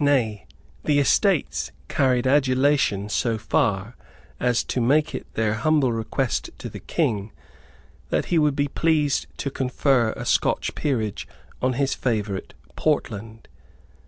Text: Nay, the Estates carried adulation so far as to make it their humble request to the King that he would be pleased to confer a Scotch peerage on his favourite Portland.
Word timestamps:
Nay, 0.00 0.46
the 0.82 0.98
Estates 0.98 1.70
carried 1.86 2.26
adulation 2.26 3.08
so 3.08 3.38
far 3.38 3.94
as 4.40 4.64
to 4.64 4.80
make 4.80 5.14
it 5.14 5.32
their 5.34 5.54
humble 5.54 5.92
request 5.92 6.50
to 6.58 6.68
the 6.68 6.80
King 6.80 7.30
that 8.10 8.24
he 8.24 8.36
would 8.36 8.56
be 8.56 8.66
pleased 8.66 9.28
to 9.36 9.48
confer 9.48 10.12
a 10.16 10.26
Scotch 10.26 10.74
peerage 10.74 11.28
on 11.62 11.74
his 11.74 11.94
favourite 11.94 12.52
Portland. 12.74 13.46